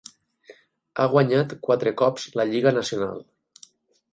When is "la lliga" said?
2.41-2.75